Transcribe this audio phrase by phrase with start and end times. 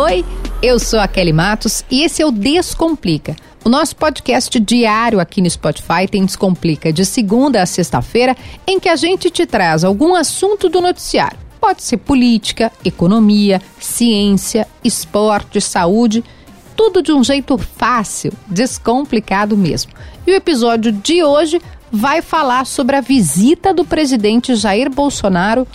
[0.00, 0.24] Oi,
[0.62, 3.34] eu sou a Kelly Matos e esse é o Descomplica.
[3.64, 8.88] O nosso podcast diário aqui no Spotify tem Descomplica de segunda a sexta-feira, em que
[8.88, 11.36] a gente te traz algum assunto do noticiário.
[11.60, 16.22] Pode ser política, economia, ciência, esporte, saúde,
[16.76, 19.90] tudo de um jeito fácil, descomplicado mesmo.
[20.24, 25.66] E o episódio de hoje vai falar sobre a visita do presidente Jair Bolsonaro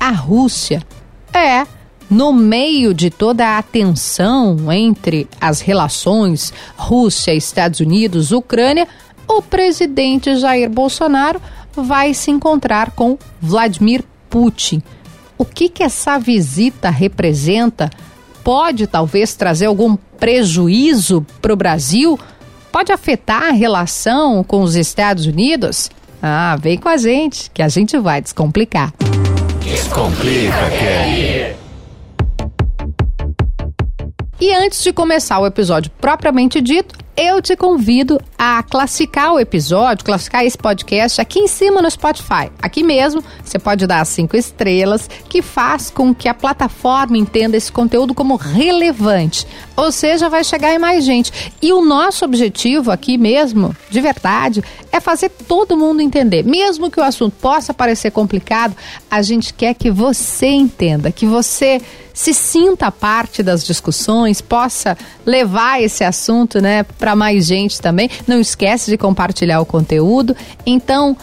[0.00, 0.82] à Rússia.
[1.30, 1.66] É,
[2.08, 8.86] no meio de toda a tensão entre as relações Rússia, Estados Unidos, Ucrânia,
[9.28, 11.40] o presidente Jair Bolsonaro
[11.74, 14.82] vai se encontrar com Vladimir Putin.
[15.36, 17.90] O que, que essa visita representa?
[18.42, 22.18] Pode talvez trazer algum prejuízo para o Brasil?
[22.72, 25.90] Pode afetar a relação com os Estados Unidos?
[26.22, 28.92] Ah, vem com a gente que a gente vai descomplicar.
[29.60, 31.65] Descomplica, Kelly.
[34.38, 40.04] E antes de começar o episódio propriamente dito, eu te convido a classificar o episódio,
[40.04, 42.50] classificar esse podcast aqui em cima no Spotify.
[42.60, 47.72] Aqui mesmo, você pode dar cinco estrelas, que faz com que a plataforma entenda esse
[47.72, 49.46] conteúdo como relevante.
[49.76, 51.52] Ou seja, vai chegar em mais gente.
[51.60, 56.44] E o nosso objetivo aqui mesmo, de verdade, é fazer todo mundo entender.
[56.44, 58.76] Mesmo que o assunto possa parecer complicado,
[59.10, 61.80] a gente quer que você entenda, que você
[62.16, 68.08] se sinta parte das discussões, possa levar esse assunto, né, para mais gente também.
[68.26, 70.36] Não esquece de compartilhar o conteúdo.
[70.64, 71.16] Então,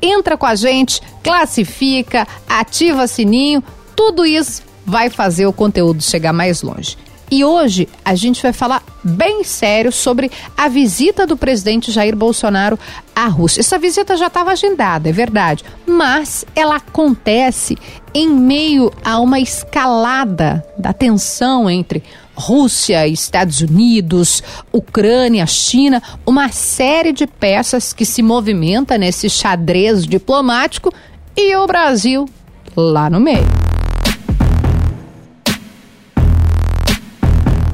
[0.00, 3.62] entra com a gente, classifica, ativa sininho,
[3.96, 6.96] tudo isso vai fazer o conteúdo chegar mais longe.
[7.30, 12.78] E hoje a gente vai falar bem sério sobre a visita do presidente Jair Bolsonaro
[13.16, 13.60] à Rússia.
[13.60, 17.76] Essa visita já estava agendada, é verdade, mas ela acontece
[18.12, 22.02] em meio a uma escalada da tensão entre
[22.34, 30.92] Rússia, Estados Unidos, Ucrânia, China, uma série de peças que se movimenta nesse xadrez diplomático
[31.36, 32.28] e o Brasil
[32.76, 33.46] lá no meio.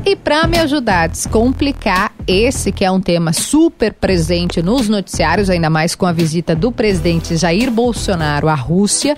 [0.04, 5.48] E para me ajudar a descomplicar esse que é um tema super presente nos noticiários,
[5.48, 9.16] ainda mais com a visita do presidente Jair Bolsonaro à Rússia,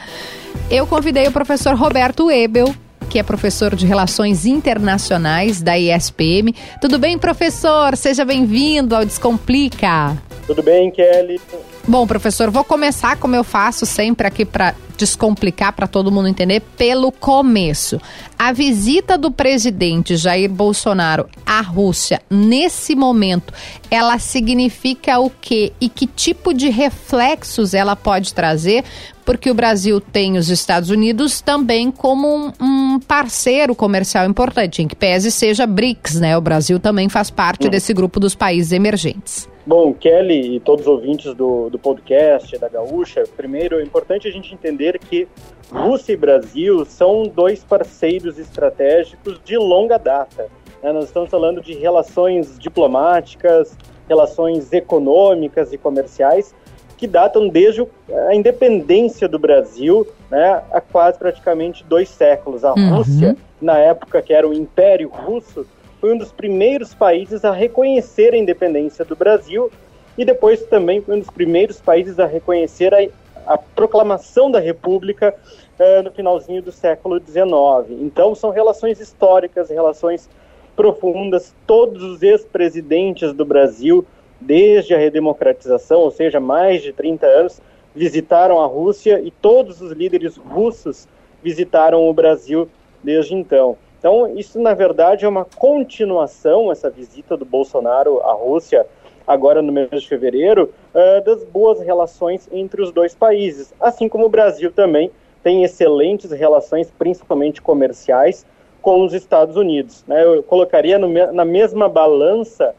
[0.71, 2.75] eu convidei o professor Roberto Ebel,
[3.13, 6.55] que é professor de Relações Internacionais da ISPM.
[6.81, 7.95] Tudo bem, professor?
[7.95, 10.17] Seja bem-vindo ao Descomplica.
[10.47, 11.39] Tudo bem, Kelly?
[11.87, 16.61] Bom, professor, vou começar como eu faço sempre aqui para descomplicar para todo mundo entender
[16.77, 18.01] pelo começo.
[18.39, 23.53] A visita do presidente Jair Bolsonaro à Rússia nesse momento,
[23.91, 28.85] ela significa o quê e que tipo de reflexos ela pode trazer?
[29.25, 34.89] Porque o Brasil tem os Estados Unidos também como um, um parceiro comercial importante, em
[34.89, 36.37] que pese seja BRICS, né?
[36.37, 39.52] O Brasil também faz parte desse grupo dos países emergentes.
[39.65, 44.31] Bom, Kelly e todos os ouvintes do, do podcast da Gaúcha, primeiro é importante a
[44.31, 45.29] gente entender que
[45.71, 50.49] Rússia e Brasil são dois parceiros estratégicos de longa data.
[50.83, 50.93] Né?
[50.93, 53.77] Nós estamos falando de relações diplomáticas,
[54.09, 56.53] relações econômicas e comerciais
[56.99, 57.87] que datam desde
[58.29, 62.65] a independência do Brasil né, há quase praticamente dois séculos.
[62.65, 62.97] A uhum.
[62.97, 65.67] Rússia, na época que era o Império Russo,
[66.03, 69.71] foi um dos primeiros países a reconhecer a independência do Brasil
[70.19, 73.07] e depois também foi um dos primeiros países a reconhecer a,
[73.47, 75.33] a proclamação da República
[75.79, 78.01] uh, no finalzinho do século XIX.
[78.01, 80.29] Então são relações históricas, relações
[80.75, 81.55] profundas.
[81.69, 84.05] Todos os ex-presidentes do Brasil,
[84.41, 87.63] desde a redemocratização, ou seja, mais de 30 anos,
[87.95, 91.07] visitaram a Rússia e todos os líderes russos
[91.45, 92.69] visitaram o Brasil
[93.05, 93.79] desde então.
[94.03, 98.85] Então, isso na verdade é uma continuação, essa visita do Bolsonaro à Rússia,
[99.25, 103.73] agora no mês de fevereiro, uh, das boas relações entre os dois países.
[103.81, 108.45] Assim como o Brasil também tem excelentes relações, principalmente comerciais,
[108.81, 110.05] com os Estados Unidos.
[110.09, 110.25] Né?
[110.25, 112.75] Eu colocaria no, na mesma balança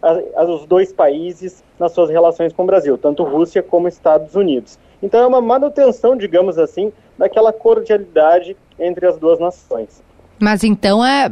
[0.00, 4.36] a, a, os dois países nas suas relações com o Brasil, tanto Rússia como Estados
[4.36, 4.78] Unidos.
[5.02, 10.08] Então é uma manutenção, digamos assim, daquela cordialidade entre as duas nações.
[10.40, 11.28] Mas então é,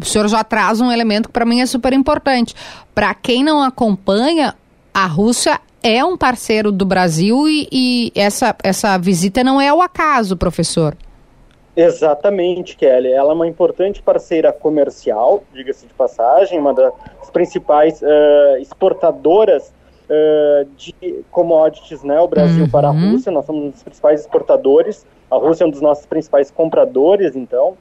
[0.00, 2.54] o senhor já traz um elemento que para mim é super importante.
[2.94, 4.54] Para quem não acompanha,
[4.92, 9.80] a Rússia é um parceiro do Brasil e, e, essa, essa visita não é ao
[9.80, 10.96] acaso, professor.
[11.74, 13.10] Exatamente, Kelly.
[13.12, 19.72] Ela é uma importante parceira comercial, diga-se de passagem, uma das principais uh, exportadoras
[20.08, 20.94] uh, de
[21.30, 22.20] commodities, né?
[22.20, 22.70] O Brasil uhum.
[22.70, 25.06] para a Rússia, nós somos um dos principais exportadores.
[25.30, 27.76] A Rússia é um dos nossos principais compradores, então.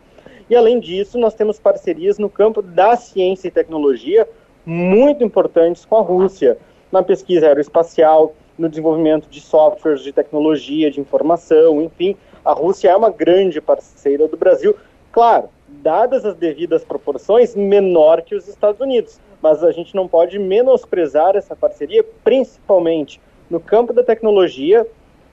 [0.51, 4.27] E além disso, nós temos parcerias no campo da ciência e tecnologia
[4.65, 6.57] muito importantes com a Rússia,
[6.92, 12.95] na pesquisa aeroespacial, no desenvolvimento de softwares de tecnologia, de informação, enfim, a Rússia é
[12.98, 14.75] uma grande parceira do Brasil.
[15.13, 19.21] Claro, dadas as devidas proporções, menor que os Estados Unidos.
[19.42, 24.86] Mas a gente não pode menosprezar essa parceria, principalmente no campo da tecnologia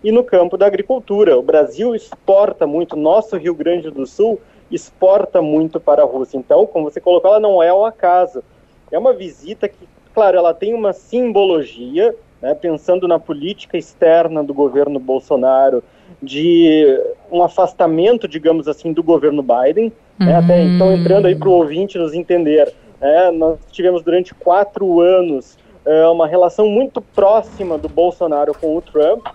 [0.05, 1.37] e no campo da agricultura.
[1.37, 6.37] O Brasil exporta muito, nosso Rio Grande do Sul exporta muito para a Rússia.
[6.37, 8.43] Então, como você colocou, ela não é ao acaso.
[8.91, 14.55] É uma visita que, claro, ela tem uma simbologia, né, pensando na política externa do
[14.55, 15.83] governo Bolsonaro,
[16.23, 16.85] de
[17.31, 19.93] um afastamento, digamos assim, do governo Biden.
[20.21, 20.27] Uhum.
[20.27, 25.01] Né, até então, entrando aí para o ouvinte nos entender, né, nós tivemos durante quatro
[25.01, 29.27] anos é, uma relação muito próxima do Bolsonaro com o Trump.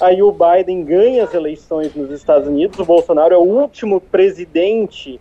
[0.00, 2.78] Aí o Biden ganha as eleições nos Estados Unidos.
[2.78, 5.20] O Bolsonaro é o último presidente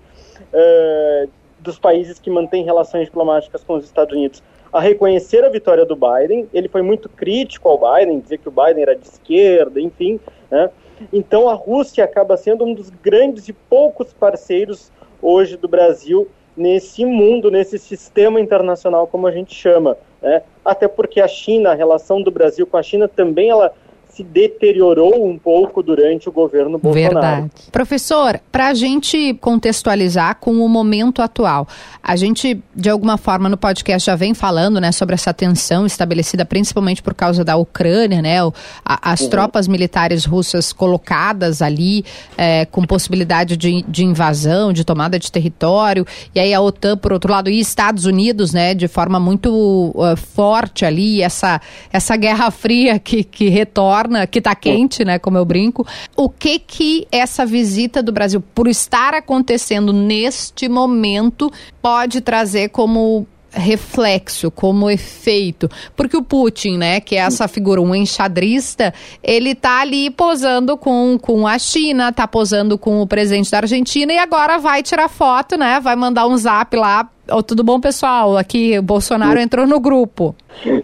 [0.53, 1.29] uh,
[1.59, 4.41] dos países que mantém relações diplomáticas com os Estados Unidos
[4.71, 6.49] a reconhecer a vitória do Biden.
[6.51, 10.19] Ele foi muito crítico ao Biden, dizer que o Biden era de esquerda, enfim.
[10.49, 10.69] Né?
[11.11, 14.91] Então a Rússia acaba sendo um dos grandes e poucos parceiros
[15.21, 16.27] hoje do Brasil
[16.57, 19.95] nesse mundo, nesse sistema internacional, como a gente chama.
[20.21, 20.41] Né?
[20.65, 23.73] Até porque a China, a relação do Brasil com a China também ela
[24.13, 27.13] se deteriorou um pouco durante o governo Bolsonaro.
[27.13, 27.51] Verdade.
[27.71, 31.67] Professor, para a gente contextualizar com o momento atual,
[32.01, 36.45] a gente, de alguma forma, no podcast já vem falando né, sobre essa tensão estabelecida
[36.45, 38.37] principalmente por causa da Ucrânia, né?
[38.85, 39.29] as uhum.
[39.29, 42.05] tropas militares russas colocadas ali
[42.37, 46.05] é, com possibilidade de, de invasão, de tomada de território,
[46.35, 50.15] e aí a OTAN, por outro lado, e Estados Unidos, né, de forma muito uh,
[50.15, 51.59] forte ali, essa,
[51.91, 55.85] essa guerra fria que, que retorna torna, que está quente, né, como eu brinco.
[56.15, 61.51] O que que essa visita do Brasil, por estar acontecendo neste momento,
[61.81, 65.69] pode trazer como reflexo, como efeito.
[65.95, 68.91] Porque o Putin, né, que é essa figura, um enxadrista,
[69.21, 74.11] ele tá ali posando com, com a China, tá posando com o presidente da Argentina
[74.11, 77.07] e agora vai tirar foto, né, vai mandar um zap lá.
[77.29, 78.37] Oh, tudo bom, pessoal?
[78.37, 80.35] Aqui o Bolsonaro entrou no grupo.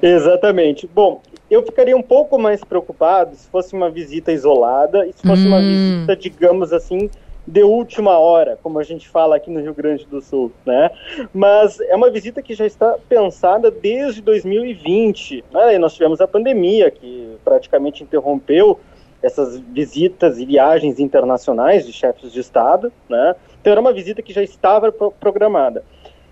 [0.01, 0.87] Exatamente.
[0.93, 5.43] Bom, eu ficaria um pouco mais preocupado se fosse uma visita isolada e se fosse
[5.43, 5.47] hum.
[5.47, 7.09] uma visita, digamos assim,
[7.49, 10.91] de última hora, como a gente fala aqui no Rio Grande do Sul, né?
[11.33, 15.75] Mas é uma visita que já está pensada desde 2020, né?
[15.75, 18.79] E nós tivemos a pandemia que praticamente interrompeu
[19.21, 23.35] essas visitas e viagens internacionais de chefes de Estado, né?
[23.59, 25.83] Então era uma visita que já estava programada.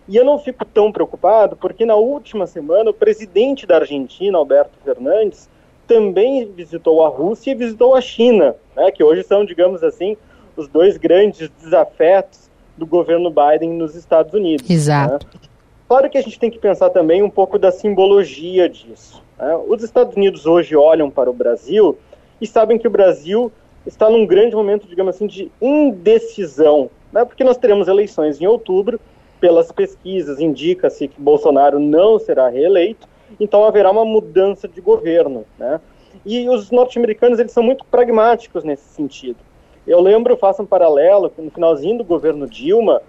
[0.07, 4.77] E eu não fico tão preocupado porque na última semana o presidente da Argentina, Alberto
[4.83, 5.49] Fernandes,
[5.85, 10.17] também visitou a Rússia e visitou a China, né, que hoje são, digamos assim,
[10.55, 14.69] os dois grandes desafetos do governo Biden nos Estados Unidos.
[14.69, 15.25] Exato.
[15.33, 15.41] Né?
[15.87, 19.23] Claro que a gente tem que pensar também um pouco da simbologia disso.
[19.39, 19.57] Né?
[19.67, 21.97] Os Estados Unidos hoje olham para o Brasil
[22.41, 23.51] e sabem que o Brasil
[23.85, 27.23] está num grande momento, digamos assim, de indecisão, né?
[27.23, 28.99] porque nós teremos eleições em outubro
[29.39, 33.07] pelas pesquisas, indica-se que Bolsonaro não será reeleito,
[33.39, 35.45] então haverá uma mudança de governo.
[35.57, 35.79] Né?
[36.25, 39.37] E os norte-americanos eles são muito pragmáticos nesse sentido.
[39.87, 43.01] Eu lembro, faço um paralelo, no finalzinho do governo Dilma,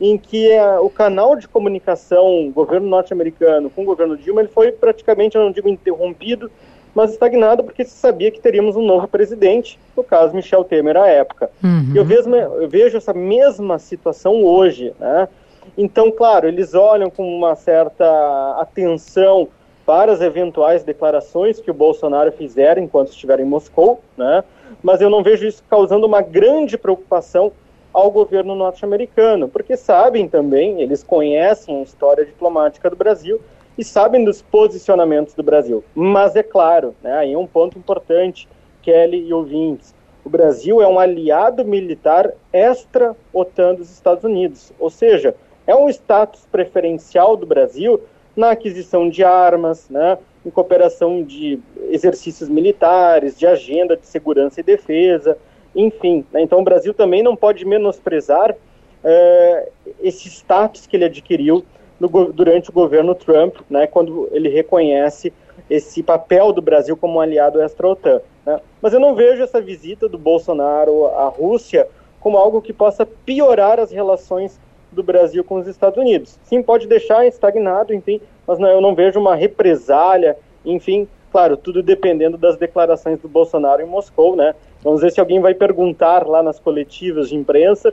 [0.00, 4.72] em que uh, o canal de comunicação governo norte-americano com o governo Dilma ele foi
[4.72, 6.50] praticamente, eu não digo interrompido,
[6.92, 11.06] mas estagnado porque se sabia que teríamos um novo presidente, no caso Michel Temer à
[11.06, 11.50] época.
[11.62, 11.92] Uhum.
[11.94, 15.28] Eu, vejo, eu vejo essa mesma situação hoje, né?
[15.76, 19.48] Então, claro, eles olham com uma certa atenção
[19.84, 24.42] para as eventuais declarações que o Bolsonaro fizer enquanto estiver em Moscou, né?
[24.82, 27.52] mas eu não vejo isso causando uma grande preocupação
[27.92, 33.40] ao governo norte-americano, porque sabem também, eles conhecem a história diplomática do Brasil
[33.78, 35.84] e sabem dos posicionamentos do Brasil.
[35.94, 38.48] Mas é claro, né, aí é um ponto importante,
[38.82, 39.94] Kelly e ouvintes,
[40.24, 45.34] o Brasil é um aliado militar extra-OTAN dos Estados Unidos, ou seja,
[45.66, 48.00] é um status preferencial do Brasil
[48.36, 51.58] na aquisição de armas, né, em cooperação de
[51.90, 55.38] exercícios militares, de agenda de segurança e defesa,
[55.74, 56.24] enfim.
[56.32, 58.54] Né, então o Brasil também não pode menosprezar
[59.02, 59.68] é,
[60.02, 61.64] esse status que ele adquiriu
[62.00, 65.32] no, durante o governo Trump, né, quando ele reconhece
[65.70, 68.20] esse papel do Brasil como um aliado extra-OTAN.
[68.44, 68.60] Né.
[68.82, 71.86] Mas eu não vejo essa visita do Bolsonaro à Rússia
[72.20, 74.58] como algo que possa piorar as relações
[74.94, 76.38] do Brasil com os Estados Unidos.
[76.44, 81.82] Sim, pode deixar estagnado, enfim, mas não, eu não vejo uma represália, enfim, claro, tudo
[81.82, 84.54] dependendo das declarações do Bolsonaro em Moscou, né?
[84.82, 87.92] Vamos ver se alguém vai perguntar lá nas coletivas de imprensa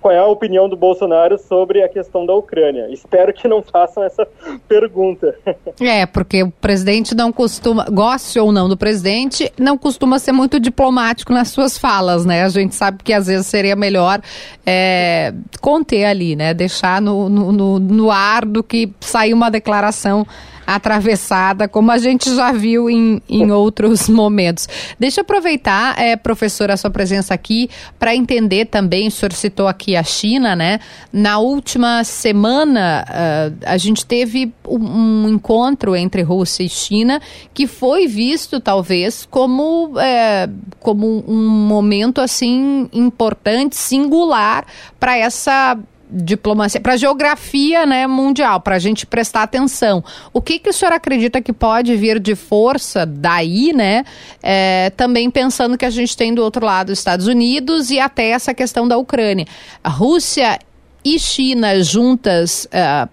[0.00, 2.88] qual é a opinião do Bolsonaro sobre a questão da Ucrânia.
[2.90, 4.26] Espero que não façam essa
[4.68, 5.34] pergunta.
[5.80, 10.58] É, porque o presidente não costuma, goste ou não do presidente, não costuma ser muito
[10.58, 12.44] diplomático nas suas falas, né?
[12.44, 14.20] A gente sabe que às vezes seria melhor
[14.64, 16.54] é, conter ali, né?
[16.54, 20.26] Deixar no, no, no ar do que sair uma declaração
[20.66, 24.68] atravessada, como a gente já viu em, em outros momentos.
[24.98, 27.68] Deixa eu aproveitar, é, professora, a sua presença aqui
[27.98, 30.80] para entender também, o senhor citou aqui a China, né?
[31.12, 37.20] Na última semana, uh, a gente teve um, um, encontro entre Rússia e China
[37.52, 40.48] que foi visto, talvez, como, é,
[40.80, 44.66] como um momento, assim, importante, singular
[44.98, 45.78] para essa
[46.10, 50.04] diplomacia, para geografia né, mundial, para a gente prestar atenção.
[50.32, 54.04] O que, que o senhor acredita que pode vir de força daí, né?
[54.42, 58.28] É, também pensando que a gente tem do outro lado os Estados Unidos e até
[58.28, 59.46] essa questão da Ucrânia.
[59.82, 60.58] A Rússia
[61.04, 62.68] e China juntas.
[62.70, 63.08] É,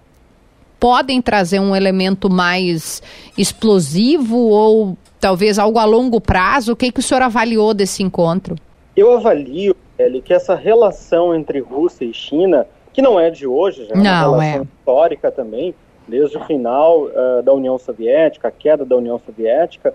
[0.82, 3.00] podem trazer um elemento mais
[3.38, 6.72] explosivo ou talvez algo a longo prazo?
[6.72, 8.56] O que, que o senhor avaliou desse encontro?
[8.96, 13.86] Eu avalio, Eli, que essa relação entre Rússia e China que não é de hoje,
[13.86, 14.62] já é uma relação é.
[14.62, 15.74] histórica também,
[16.06, 19.94] desde o final uh, da União Soviética, a queda da União Soviética,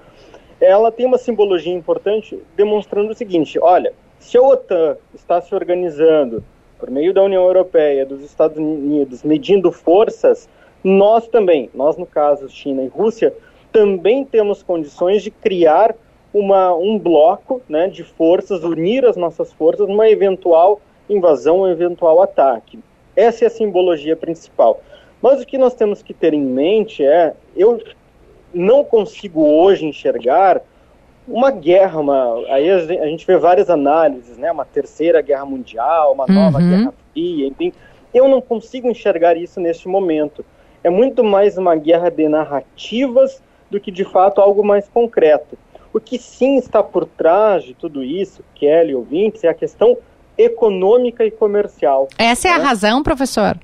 [0.60, 6.44] ela tem uma simbologia importante demonstrando o seguinte: olha, se a OTAN está se organizando
[6.80, 10.48] por meio da União Europeia, dos Estados Unidos, medindo forças,
[10.84, 13.34] nós também, nós no caso China e Rússia,
[13.72, 15.96] também temos condições de criar
[16.34, 22.22] uma, um bloco né, de forças, unir as nossas forças numa eventual invasão ou eventual
[22.22, 22.80] ataque.
[23.18, 24.82] Essa é a simbologia principal.
[25.22, 27.82] Mas o que nós temos que ter em mente é, eu
[28.54, 30.62] não consigo hoje enxergar
[31.28, 36.26] uma guerra, uma, aí a gente vê várias análises, né, uma terceira guerra mundial, uma
[36.28, 36.70] nova uhum.
[36.70, 37.74] guerra fria, enfim,
[38.14, 40.46] eu não consigo enxergar isso neste momento.
[40.84, 45.58] É muito mais uma guerra de narrativas do que de fato algo mais concreto.
[45.94, 49.98] O que sim está por trás de tudo isso, Kelly ouvintes, é a questão
[50.38, 52.08] econômica e comercial.
[52.18, 52.64] Essa é a né?
[52.64, 53.58] razão, professor?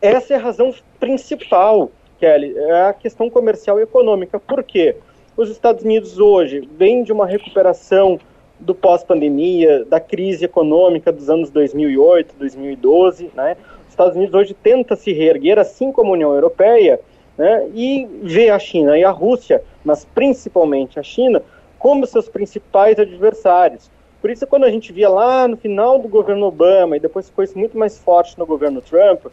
[0.00, 4.38] Essa é a razão principal, Kelly, é a questão comercial e econômica.
[4.38, 4.96] Por quê?
[5.36, 8.18] Os Estados Unidos hoje vêm de uma recuperação
[8.58, 13.56] do pós-pandemia, da crise econômica dos anos 2008, 2012, né?
[13.84, 17.00] Os Estados Unidos hoje tenta se reerguer, assim como a União Europeia,
[17.36, 17.68] né?
[17.72, 21.40] E vê a China e a Rússia, mas principalmente a China,
[21.78, 23.90] como seus principais adversários.
[24.20, 27.44] Por isso, quando a gente via lá no final do governo Obama, e depois ficou
[27.44, 29.26] isso muito mais forte no governo Trump,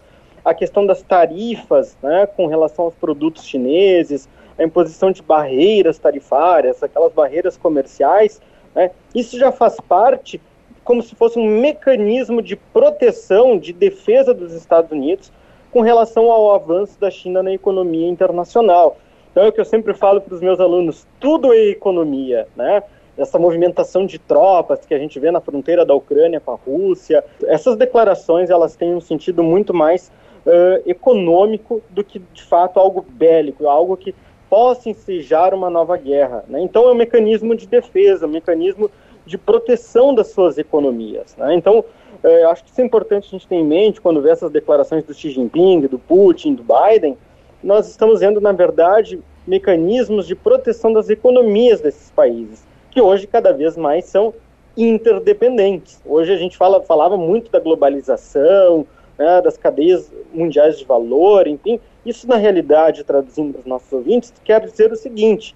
[0.44, 6.84] a questão das tarifas né, com relação aos produtos chineses, a imposição de barreiras tarifárias,
[6.84, 8.40] aquelas barreiras comerciais,
[8.76, 10.40] né, isso já faz parte
[10.84, 15.32] como se fosse um mecanismo de proteção, de defesa dos Estados Unidos
[15.72, 18.98] com relação ao avanço da China na economia internacional.
[19.32, 22.84] Então é o que eu sempre falo para os meus alunos, tudo é economia, né?
[23.18, 27.24] Essa movimentação de tropas que a gente vê na fronteira da Ucrânia com a Rússia.
[27.44, 30.12] Essas declarações elas têm um sentido muito mais
[30.46, 34.14] uh, econômico do que de fato algo bélico, algo que
[34.50, 36.44] possa ensejar uma nova guerra.
[36.48, 36.62] Né?
[36.62, 38.92] Então é um mecanismo de defesa, um mecanismo
[39.26, 41.36] de proteção das suas economias.
[41.38, 41.56] Né?
[41.56, 44.52] Então uh, acho que isso é importante a gente ter em mente quando vê essas
[44.52, 47.18] declarações do Xi Jinping, do Putin, do Biden.
[47.64, 52.65] Nós estamos vendo na verdade mecanismos de proteção das economias desses países
[52.96, 54.34] que hoje cada vez mais são
[54.78, 56.02] interdependentes.
[56.06, 58.88] Hoje a gente fala, falava muito da globalização,
[59.20, 61.78] né, das cadeias mundiais de valor, enfim.
[62.06, 65.54] Isso, na realidade, traduzindo para os nossos ouvintes, quer dizer o seguinte: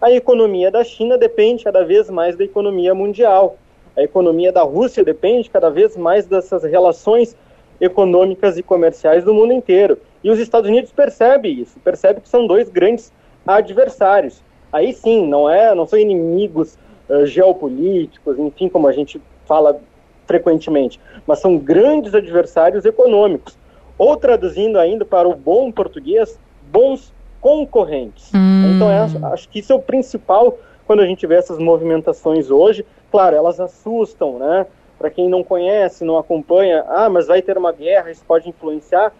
[0.00, 3.56] a economia da China depende cada vez mais da economia mundial.
[3.96, 7.36] A economia da Rússia depende cada vez mais dessas relações
[7.80, 9.98] econômicas e comerciais do mundo inteiro.
[10.22, 13.12] E os Estados Unidos percebem isso, percebe que são dois grandes
[13.44, 14.40] adversários
[14.72, 19.78] aí sim, não é, não são inimigos uh, geopolíticos, enfim, como a gente fala
[20.26, 23.56] frequentemente, mas são grandes adversários econômicos.
[23.98, 26.38] Ou traduzindo ainda para o bom português,
[26.70, 28.30] bons concorrentes.
[28.34, 28.74] Hum.
[28.74, 28.98] Então, é,
[29.32, 32.84] acho que isso é o principal quando a gente vê essas movimentações hoje.
[33.10, 34.66] Claro, elas assustam, né?
[34.98, 39.12] Para quem não conhece, não acompanha, ah, mas vai ter uma guerra, isso pode influenciar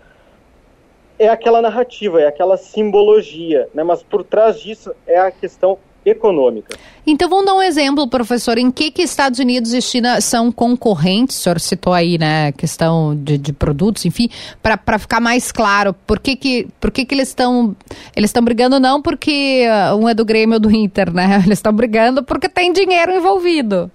[1.19, 3.83] é aquela narrativa, é aquela simbologia, né?
[3.83, 6.77] Mas por trás disso é a questão econômica.
[7.07, 11.39] Então vamos dar um exemplo, professor, em que que Estados Unidos e China são concorrentes?
[11.39, 14.29] O senhor citou aí, né, questão de, de produtos, enfim,
[14.63, 17.77] para ficar mais claro, por que que, por que, que eles estão
[18.15, 21.43] eles estão brigando não porque uh, um é do Grêmio ou do Inter, né?
[21.47, 23.91] Eles estão brigando porque tem dinheiro envolvido.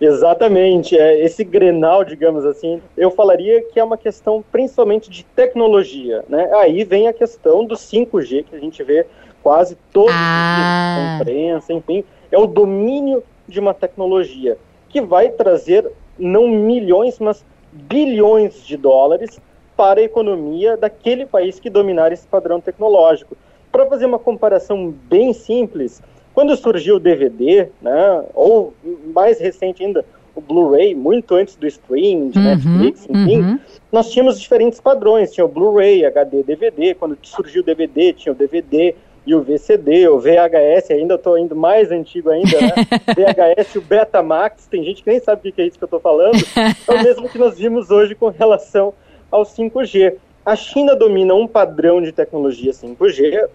[0.00, 6.24] Exatamente, é, esse grenal, digamos assim, eu falaria que é uma questão principalmente de tecnologia,
[6.28, 6.50] né?
[6.54, 9.06] Aí vem a questão do 5G que a gente vê
[9.42, 10.18] quase todos ah.
[10.20, 16.48] os dias na imprensa, enfim, é o domínio de uma tecnologia que vai trazer não
[16.48, 19.40] milhões, mas bilhões de dólares
[19.76, 23.36] para a economia daquele país que dominar esse padrão tecnológico.
[23.70, 26.02] Para fazer uma comparação bem simples,
[26.38, 28.72] quando surgiu o DVD, né, ou
[29.12, 30.04] mais recente ainda,
[30.36, 33.58] o Blu-ray, muito antes do streaming, de uhum, Netflix, enfim, uhum.
[33.90, 35.32] nós tínhamos diferentes padrões.
[35.32, 36.94] Tinha o Blu-ray, HD, DVD.
[36.94, 38.94] Quando surgiu o DVD, tinha o DVD
[39.26, 42.72] e o VCD, o VHS, ainda estou indo mais antigo ainda, né?
[43.18, 45.86] VHS e o Betamax, tem gente que nem sabe o que é isso que eu
[45.86, 46.38] estou falando.
[46.56, 48.94] É o mesmo que nós vimos hoje com relação
[49.28, 50.14] ao 5G.
[50.46, 53.48] A China domina um padrão de tecnologia 5G,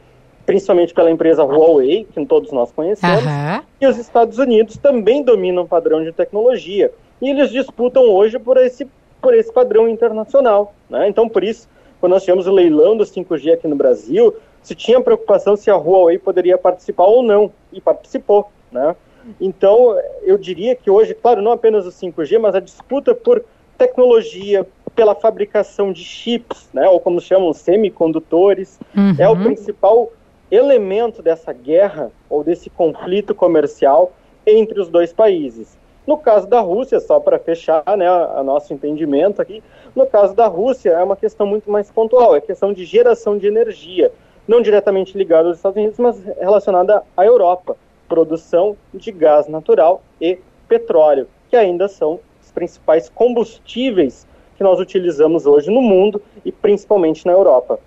[0.45, 3.61] principalmente pela empresa Huawei, que todos nós conhecemos, uhum.
[3.79, 6.91] e os Estados Unidos também dominam o padrão de tecnologia.
[7.21, 8.87] E eles disputam hoje por esse,
[9.21, 10.73] por esse padrão internacional.
[10.89, 11.07] Né?
[11.07, 11.69] Então, por isso,
[11.99, 15.75] quando nós tivemos o leilão do 5G aqui no Brasil, se tinha preocupação se a
[15.75, 18.51] Huawei poderia participar ou não, e participou.
[18.71, 18.95] Né?
[19.39, 23.43] Então, eu diria que hoje, claro, não apenas o 5G, mas a disputa por
[23.77, 29.15] tecnologia, pela fabricação de chips, né, ou como chamam, semicondutores, uhum.
[29.17, 30.11] é o principal
[30.53, 34.11] elemento dessa guerra ou desse conflito comercial
[34.45, 35.75] entre os dois países.
[36.05, 38.05] No caso da Rússia, só para fechar né,
[38.43, 39.63] nosso entendimento aqui,
[39.95, 43.47] no caso da Rússia é uma questão muito mais pontual, é questão de geração de
[43.47, 44.11] energia,
[44.47, 47.75] não diretamente ligada aos Estados Unidos, mas relacionada à Europa,
[48.07, 55.47] produção de gás natural e petróleo, que ainda são os principais combustíveis que nós utilizamos
[55.47, 57.79] hoje no mundo e principalmente na Europa.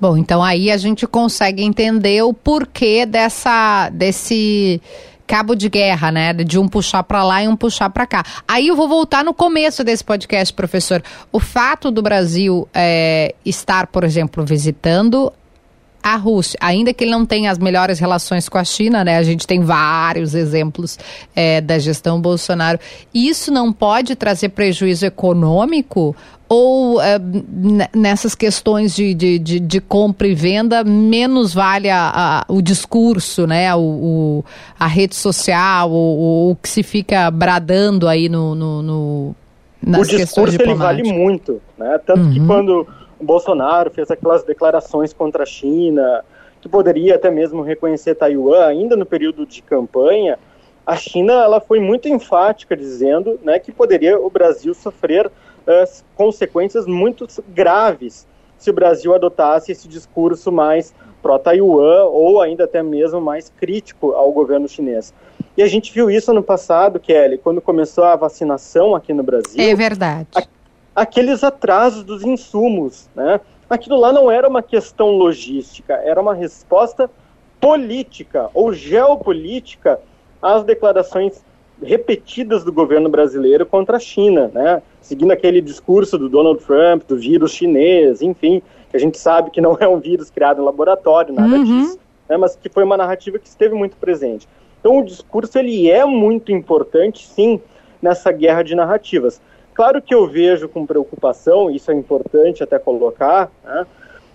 [0.00, 4.80] Bom, então aí a gente consegue entender o porquê dessa desse
[5.26, 6.32] cabo de guerra, né?
[6.32, 8.24] De um puxar para lá e um puxar para cá.
[8.46, 11.02] Aí eu vou voltar no começo desse podcast, professor.
[11.30, 15.32] O fato do Brasil é, estar, por exemplo, visitando
[16.02, 19.18] a Rússia, ainda que ele não tenha as melhores relações com a China, né?
[19.18, 20.98] A gente tem vários exemplos
[21.34, 22.78] é, da gestão Bolsonaro.
[23.14, 26.16] Isso não pode trazer prejuízo econômico?
[26.48, 27.18] Ou é,
[27.94, 33.46] nessas questões de, de, de, de, compra e venda, menos vale a, a, o discurso,
[33.46, 33.74] né?
[33.74, 34.44] O, o
[34.78, 39.34] a rede social, o, o, que se fica bradando aí no, no, no
[39.84, 41.98] o discurso ele vale muito, né?
[42.06, 42.32] Tanto uhum.
[42.32, 42.86] que quando
[43.22, 46.24] Bolsonaro fez aquelas declarações contra a China,
[46.60, 50.38] que poderia até mesmo reconhecer Taiwan, ainda no período de campanha,
[50.86, 56.86] a China ela foi muito enfática dizendo né, que poderia o Brasil sofrer uh, consequências
[56.86, 58.26] muito graves
[58.58, 64.30] se o Brasil adotasse esse discurso mais pró-Taiwan ou ainda até mesmo mais crítico ao
[64.32, 65.14] governo chinês.
[65.56, 69.60] E a gente viu isso no passado, Kelly, quando começou a vacinação aqui no Brasil.
[69.62, 70.28] É verdade.
[70.34, 70.42] A
[70.94, 73.08] aqueles atrasos dos insumos.
[73.14, 73.40] Né?
[73.68, 77.10] Aquilo lá não era uma questão logística, era uma resposta
[77.60, 80.00] política ou geopolítica
[80.40, 81.42] às declarações
[81.82, 84.82] repetidas do governo brasileiro contra a China, né?
[85.00, 89.60] seguindo aquele discurso do Donald Trump, do vírus chinês, enfim, que a gente sabe que
[89.60, 91.64] não é um vírus criado em laboratório, nada uhum.
[91.64, 92.36] disso, né?
[92.36, 94.46] mas que foi uma narrativa que esteve muito presente.
[94.80, 97.60] Então o discurso ele é muito importante, sim,
[98.00, 99.40] nessa guerra de narrativas.
[99.74, 103.86] Claro que eu vejo com preocupação, isso é importante até colocar, né,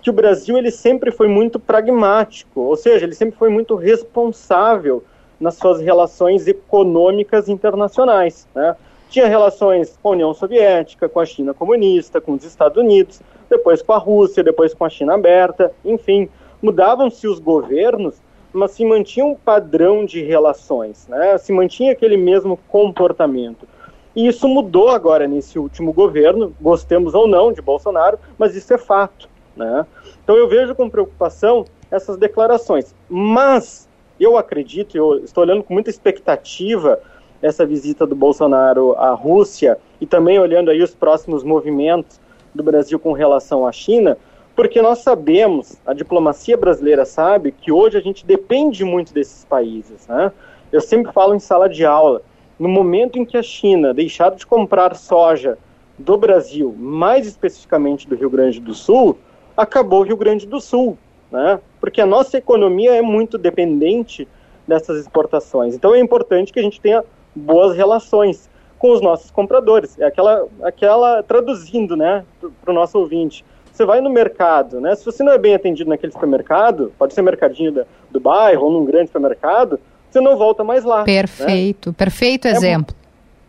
[0.02, 5.04] que o Brasil ele sempre foi muito pragmático, ou seja, ele sempre foi muito responsável
[5.40, 8.48] nas suas relações econômicas internacionais.
[8.56, 8.76] Né?
[9.10, 13.82] Tinha relações com a União Soviética, com a China comunista, com os Estados Unidos, depois
[13.82, 16.30] com a Rússia, depois com a China aberta, enfim,
[16.62, 18.16] mudavam-se os governos,
[18.52, 21.38] mas se mantinha um padrão de relações, né?
[21.38, 23.68] se mantinha aquele mesmo comportamento.
[24.18, 28.78] E isso mudou agora nesse último governo, gostemos ou não de Bolsonaro, mas isso é
[28.80, 29.30] fato.
[29.56, 29.86] Né?
[30.24, 32.96] Então eu vejo com preocupação essas declarações.
[33.08, 33.88] Mas
[34.20, 37.00] eu acredito, eu estou olhando com muita expectativa
[37.44, 42.20] essa visita do Bolsonaro à Rússia e também olhando aí os próximos movimentos
[42.56, 44.18] do Brasil com relação à China,
[44.56, 50.08] porque nós sabemos, a diplomacia brasileira sabe que hoje a gente depende muito desses países.
[50.08, 50.32] Né?
[50.72, 52.24] Eu sempre falo em sala de aula
[52.60, 55.58] no momento em que a China deixar de comprar soja
[55.98, 59.18] do Brasil, mais especificamente do Rio Grande do Sul,
[59.56, 60.98] acabou o Rio Grande do Sul,
[61.32, 61.60] né?
[61.80, 64.28] Porque a nossa economia é muito dependente
[64.68, 65.74] dessas exportações.
[65.74, 69.98] Então é importante que a gente tenha boas relações com os nossos compradores.
[70.00, 72.24] É aquela, aquela traduzindo, né,
[72.62, 73.44] para o nosso ouvinte.
[73.72, 74.96] Você vai no mercado, né?
[74.96, 78.72] Se você não é bem atendido naquele supermercado, pode ser mercadinho da, do bairro ou
[78.72, 81.04] num grande supermercado, você não volta mais lá.
[81.04, 81.96] Perfeito, né?
[81.98, 82.96] perfeito exemplo.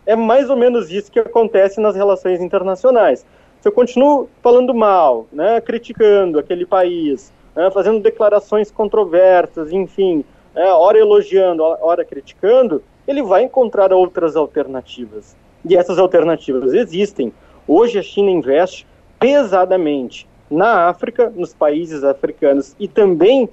[0.06, 3.24] é mais ou menos isso que acontece nas relações internacionais.
[3.60, 10.70] Se eu continuo falando mal, né, criticando aquele país, né, fazendo declarações controversas, enfim, é,
[10.72, 15.36] ora elogiando, ora criticando, ele vai encontrar outras alternativas.
[15.68, 17.32] E essas alternativas existem.
[17.66, 18.86] Hoje a China investe
[19.18, 23.48] pesadamente na África, nos países africanos e também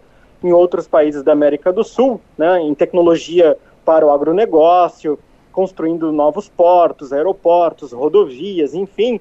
[0.45, 5.17] em outros países da América do Sul, né, em tecnologia para o agronegócio,
[5.51, 9.19] construindo novos portos, aeroportos, rodovias, enfim,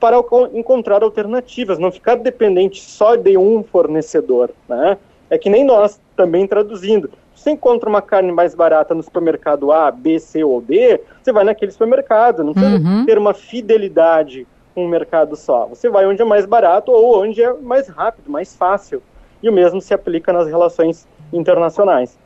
[0.00, 0.16] para
[0.52, 4.50] encontrar alternativas, não ficar dependente só de um fornecedor.
[4.68, 4.98] Né?
[5.30, 7.10] É que nem nós, também traduzindo.
[7.34, 11.44] Você encontra uma carne mais barata no supermercado A, B, C ou D, você vai
[11.44, 13.04] naquele supermercado, não precisa uhum.
[13.04, 15.66] ter uma fidelidade com um mercado só.
[15.66, 19.02] Você vai onde é mais barato ou onde é mais rápido, mais fácil.
[19.44, 22.16] E o mesmo se aplica nas relações internacionais.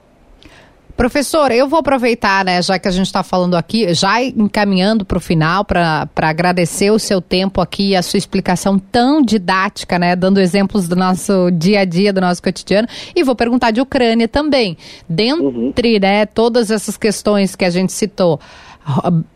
[0.97, 5.19] Professor, eu vou aproveitar, né, já que a gente está falando aqui, já encaminhando para
[5.19, 10.41] o final, para agradecer o seu tempo aqui, a sua explicação tão didática, né, dando
[10.41, 14.77] exemplos do nosso dia a dia, do nosso cotidiano, e vou perguntar de Ucrânia também.
[15.09, 16.01] Dentre, uhum.
[16.01, 18.41] né, todas essas questões que a gente citou,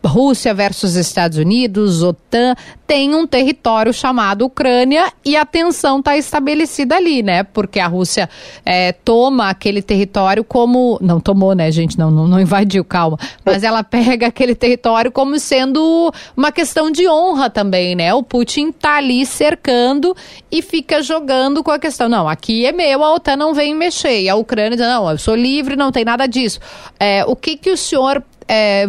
[0.03, 2.55] Rússia versus Estados Unidos, OTAN,
[2.87, 7.43] tem um território chamado Ucrânia e a tensão está estabelecida ali, né?
[7.43, 8.29] Porque a Rússia
[8.65, 10.97] é, toma aquele território como.
[11.01, 11.97] Não tomou, né, gente?
[11.97, 13.17] Não, não, não invadiu, calma.
[13.45, 18.13] Mas ela pega aquele território como sendo uma questão de honra também, né?
[18.13, 20.15] O Putin tá ali cercando
[20.51, 22.09] e fica jogando com a questão.
[22.09, 24.21] Não, aqui é meu, a OTAN não vem mexer.
[24.21, 26.59] E a Ucrânia diz, não, eu sou livre, não tem nada disso.
[26.99, 28.87] É, o que, que o senhor é,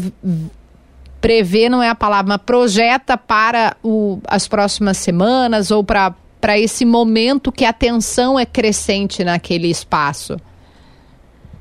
[1.21, 6.15] prevê não é a palavra, mas projeta para o, as próximas semanas ou para
[6.45, 10.37] para esse momento que a tensão é crescente naquele espaço?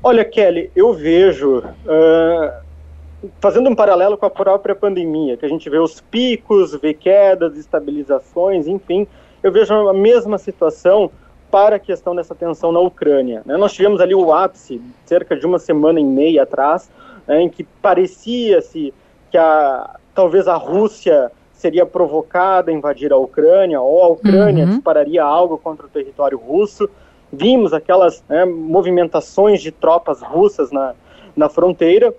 [0.02, 5.70] Olha, Kelly, eu vejo, uh, fazendo um paralelo com a própria pandemia, que a gente
[5.70, 9.06] vê os picos, vê quedas, estabilizações, enfim,
[9.42, 11.10] eu vejo a mesma situação
[11.50, 13.40] para a questão dessa tensão na Ucrânia.
[13.46, 13.56] Né?
[13.56, 16.90] Nós tivemos ali o ápice, cerca de uma semana e meia atrás,
[17.26, 18.92] né, em que parecia-se
[19.30, 24.70] que a, talvez a Rússia seria provocada a invadir a Ucrânia, ou a Ucrânia uhum.
[24.70, 26.88] dispararia algo contra o território russo.
[27.32, 30.94] Vimos aquelas né, movimentações de tropas russas na,
[31.34, 32.14] na fronteira,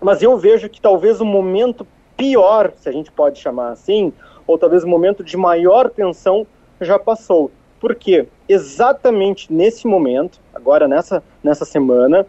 [0.00, 4.12] mas eu vejo que talvez o momento pior, se a gente pode chamar assim,
[4.46, 6.46] ou talvez o momento de maior tensão
[6.80, 7.50] já passou.
[7.78, 8.26] Por quê?
[8.48, 12.26] Exatamente nesse momento, agora nessa, nessa semana,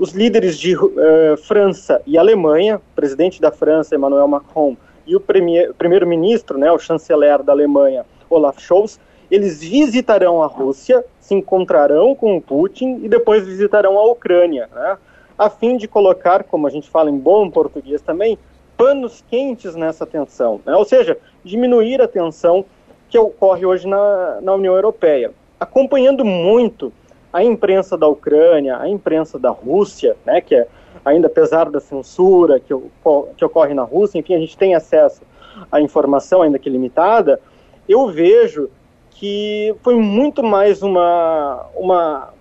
[0.00, 0.88] os líderes de uh,
[1.46, 4.74] França e Alemanha, o presidente da França, Emmanuel Macron,
[5.06, 8.98] e o primeiro-ministro, né, o chanceler da Alemanha, Olaf Scholz,
[9.30, 14.96] eles visitarão a Rússia, se encontrarão com Putin e depois visitarão a Ucrânia, né,
[15.36, 18.38] a fim de colocar, como a gente fala em bom português também,
[18.78, 22.64] panos quentes nessa tensão, né, ou seja, diminuir a tensão
[23.10, 25.30] que ocorre hoje na, na União Europeia.
[25.58, 26.90] Acompanhando muito
[27.32, 30.66] a imprensa da Ucrânia, a imprensa da Rússia, né, que é,
[31.04, 32.74] ainda apesar da censura que,
[33.36, 35.22] que ocorre na Rússia, enfim, a gente tem acesso
[35.70, 37.40] à informação, ainda que limitada,
[37.88, 38.70] eu vejo
[39.10, 42.32] que foi muito mais uma, uma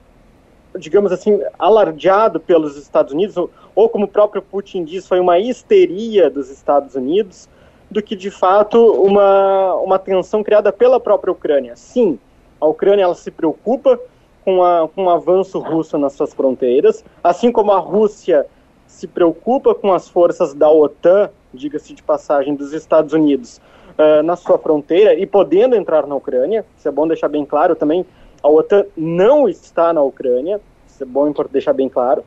[0.77, 5.39] digamos assim, alardeado pelos Estados Unidos, ou, ou como o próprio Putin diz, foi uma
[5.39, 7.49] histeria dos Estados Unidos,
[7.89, 11.75] do que de fato uma, uma tensão criada pela própria Ucrânia.
[11.75, 12.19] Sim,
[12.61, 13.99] a Ucrânia ela se preocupa
[14.43, 18.45] com, a, com o avanço russo nas suas fronteiras, assim como a Rússia
[18.87, 23.61] se preocupa com as forças da OTAN, diga-se de passagem, dos Estados Unidos,
[23.97, 26.65] uh, na sua fronteira e podendo entrar na Ucrânia.
[26.77, 28.05] Isso é bom deixar bem claro também.
[28.41, 32.23] A OTAN não está na Ucrânia, isso é bom deixar bem claro.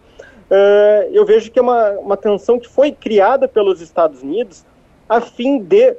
[0.50, 4.64] Uh, eu vejo que é uma, uma tensão que foi criada pelos Estados Unidos
[5.08, 5.96] a fim de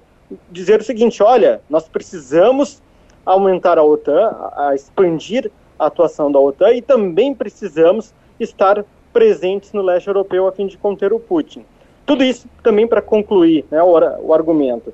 [0.52, 2.82] dizer o seguinte: olha, nós precisamos
[3.26, 9.72] aumentar a OTAN, a, a expandir a atuação da OTAN e também precisamos estar presentes
[9.74, 11.66] no leste europeu a fim de conter o Putin.
[12.06, 14.94] Tudo isso também para concluir né, o, o argumento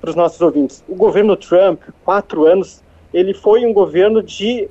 [0.00, 0.84] para os nossos ouvintes.
[0.88, 4.68] O governo Trump, quatro anos, ele foi um governo de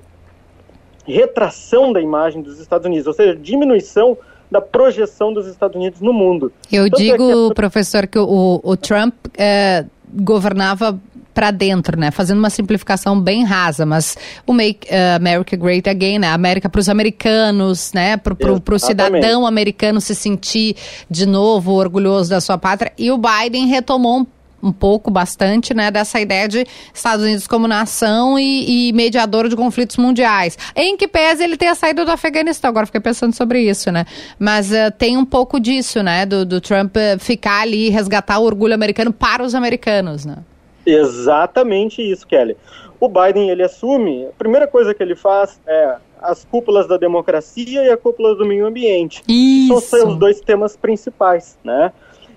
[1.05, 4.17] retração da imagem dos Estados Unidos, ou seja, diminuição
[4.49, 6.51] da projeção dos Estados Unidos no mundo.
[6.71, 7.55] Eu Tanto digo, é que...
[7.55, 10.99] professor, que o, o Trump é, governava
[11.33, 12.11] para dentro, né?
[12.11, 16.29] Fazendo uma simplificação bem rasa, mas o Make uh, America Great Again, né?
[16.29, 18.17] América para os americanos, né?
[18.17, 20.75] Para o cidadão americano se sentir
[21.09, 22.91] de novo orgulhoso da sua pátria.
[22.97, 24.25] E o Biden retomou um
[24.63, 29.57] um pouco, bastante, né, dessa ideia de Estados Unidos como nação e, e mediador de
[29.57, 30.57] conflitos mundiais.
[30.73, 34.05] Em que pese ele tenha saído do Afeganistão, agora fiquei pensando sobre isso, né?
[34.39, 38.45] Mas uh, tem um pouco disso, né, do, do Trump uh, ficar ali, resgatar o
[38.45, 40.37] orgulho americano para os americanos, né?
[40.85, 42.57] Exatamente isso, Kelly.
[42.99, 47.83] O Biden, ele assume, a primeira coisa que ele faz é as cúpulas da democracia
[47.83, 49.21] e a cúpula do meio ambiente.
[49.27, 49.81] Isso.
[49.81, 51.91] São os dois temas principais, né?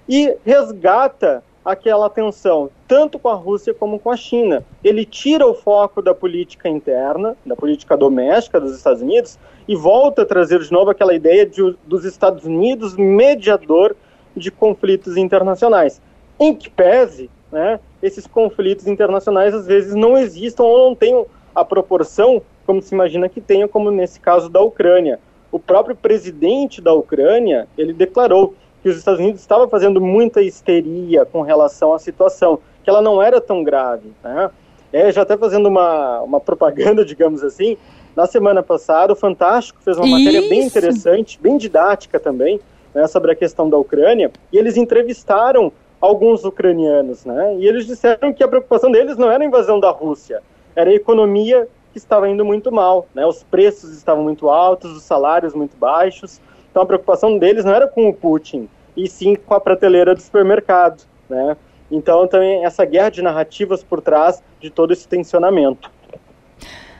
[0.09, 4.65] E resgata aquela tensão, tanto com a Rússia como com a China.
[4.85, 10.23] Ele tira o foco da política interna, da política doméstica dos Estados Unidos, e volta
[10.23, 13.97] a trazer de novo aquela ideia de, dos Estados Unidos mediador
[14.37, 16.01] de conflitos internacionais.
[16.39, 21.65] Em que pese, né, esses conflitos internacionais às vezes não existam ou não tenham a
[21.65, 25.19] proporção como se imagina que tenha, como nesse caso da Ucrânia.
[25.51, 31.25] O próprio presidente da Ucrânia, ele declarou que os Estados Unidos estavam fazendo muita histeria
[31.25, 34.13] com relação à situação, que ela não era tão grave.
[34.23, 34.51] Né?
[34.93, 37.79] É, já até fazendo uma, uma propaganda, digamos assim,
[38.15, 40.19] na semana passada o Fantástico fez uma Isso.
[40.19, 42.61] matéria bem interessante, bem didática também,
[42.95, 48.33] né, sobre a questão da Ucrânia, e eles entrevistaram alguns ucranianos, né, e eles disseram
[48.33, 50.43] que a preocupação deles não era a invasão da Rússia,
[50.75, 53.25] era a economia que estava indo muito mal, né?
[53.25, 56.43] Os preços estavam muito altos, os salários muito baixos.
[56.71, 60.21] Então a preocupação deles não era com o Putin, e sim com a prateleira do
[60.21, 61.57] supermercado, né?
[61.91, 65.91] Então também essa guerra de narrativas por trás de todo esse tensionamento.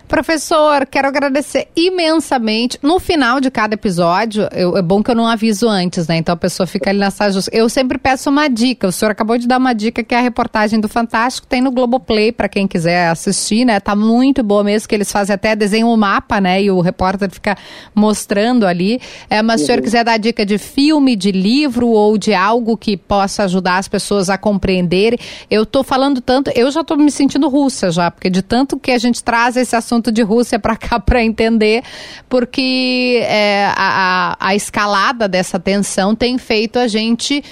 [0.09, 2.79] Professor, quero agradecer imensamente.
[2.81, 6.17] No final de cada episódio, eu, é bom que eu não aviso antes, né?
[6.17, 7.33] Então a pessoa fica ali na sala.
[7.51, 8.87] Eu sempre peço uma dica.
[8.87, 11.73] O senhor acabou de dar uma dica que é a reportagem do Fantástico, tem no
[11.73, 13.81] Globoplay para quem quiser assistir, né?
[13.81, 16.63] Tá muito boa mesmo, que eles fazem até desenho um mapa, né?
[16.63, 17.57] E o repórter fica
[17.93, 19.01] mostrando ali.
[19.29, 19.59] É, mas uhum.
[19.59, 19.85] se o senhor uhum.
[19.85, 24.31] quiser dar dica de filme, de livro ou de algo que possa ajudar as pessoas
[24.31, 25.19] a compreenderem,
[25.51, 28.93] eu tô falando tanto, eu já tô me sentindo russa já, porque de tanto que
[28.93, 31.83] a gente traz esse assunto assunto de Rússia para cá para entender,
[32.29, 37.43] porque é, a, a escalada dessa tensão tem feito a gente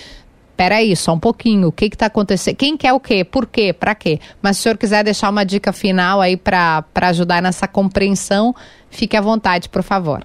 [0.56, 2.54] peraí, só um pouquinho, o que está acontecendo?
[2.54, 3.24] Quem quer o quê?
[3.24, 3.72] Por quê?
[3.72, 4.20] Para quê?
[4.40, 8.54] Mas se o senhor quiser deixar uma dica final aí para ajudar nessa compreensão,
[8.88, 10.24] fique à vontade, por favor.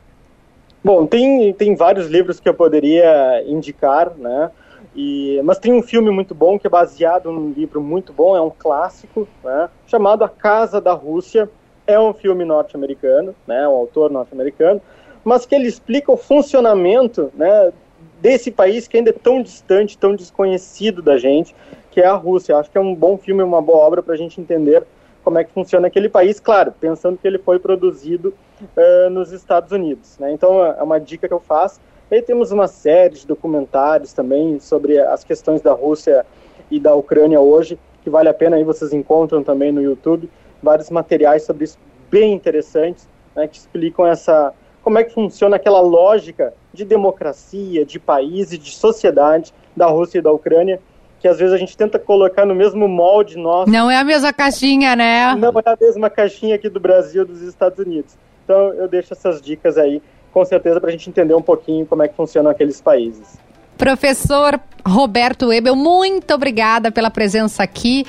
[0.83, 4.51] Bom, tem, tem vários livros que eu poderia indicar, né?
[4.95, 8.41] E, mas tem um filme muito bom que é baseado num livro muito bom, é
[8.41, 9.67] um clássico, né?
[9.87, 11.49] Chamado A Casa da Rússia,
[11.89, 14.79] é um filme norte-americano, né, um autor norte-americano,
[15.23, 17.73] mas que ele explica o funcionamento né,
[18.21, 21.55] desse país que ainda é tão distante, tão desconhecido da gente,
[21.89, 22.57] que é a Rússia.
[22.57, 24.83] Acho que é um bom filme, uma boa obra para a gente entender
[25.23, 29.71] como é que funciona aquele país, claro, pensando que ele foi produzido uh, nos Estados
[29.71, 30.17] Unidos.
[30.19, 30.31] Né?
[30.31, 31.81] Então, é uma dica que eu faço.
[32.11, 36.25] Aí temos uma série de documentários também sobre as questões da Rússia
[36.69, 40.29] e da Ucrânia hoje, que vale a pena, aí vocês encontram também no YouTube
[40.61, 41.77] vários materiais sobre isso
[42.09, 47.99] bem interessantes, né, que explicam essa como é que funciona aquela lógica de democracia, de
[47.99, 50.79] país e de sociedade da Rússia e da Ucrânia,
[51.19, 53.69] que às vezes a gente tenta colocar no mesmo molde nosso.
[53.69, 55.35] Não é a mesma caixinha, né?
[55.35, 58.17] Não é a mesma caixinha aqui do Brasil dos Estados Unidos.
[58.43, 62.01] Então eu deixo essas dicas aí, com certeza, para a gente entender um pouquinho como
[62.01, 63.37] é que funcionam aqueles países.
[63.77, 68.05] Professor Roberto Ebel, muito obrigada pela presença aqui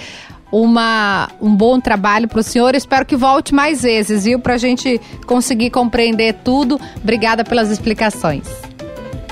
[0.53, 2.75] uma, um bom trabalho para o senhor.
[2.75, 4.39] Espero que volte mais vezes, viu?
[4.39, 6.81] Para a gente conseguir compreender tudo.
[7.03, 8.49] Obrigada pelas explicações.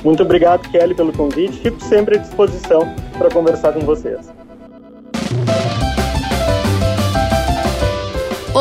[0.05, 1.59] Muito obrigado, Kelly, pelo convite.
[1.59, 4.38] Fico sempre à disposição para conversar com vocês.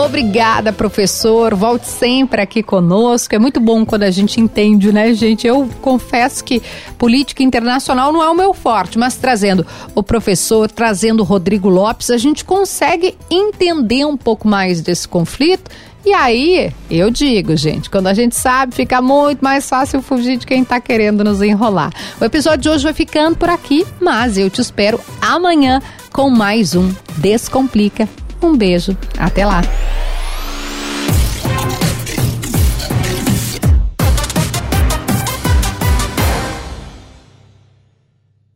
[0.06, 1.56] Obrigada, professor.
[1.56, 3.34] Volte sempre aqui conosco.
[3.34, 5.48] É muito bom quando a gente entende, né, gente?
[5.48, 6.62] Eu confesso que
[7.00, 12.12] política internacional não é o meu forte, mas trazendo o professor, trazendo o Rodrigo Lopes,
[12.12, 15.72] a gente consegue entender um pouco mais desse conflito.
[16.06, 20.46] E aí, eu digo, gente, quando a gente sabe, fica muito mais fácil fugir de
[20.46, 21.92] quem está querendo nos enrolar.
[22.22, 25.82] O episódio de hoje vai ficando por aqui, mas eu te espero amanhã
[26.14, 28.08] com mais um Descomplica
[28.42, 29.62] um beijo, até lá!